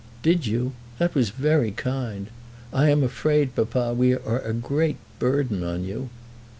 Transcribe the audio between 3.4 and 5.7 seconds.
papa, we are a great burden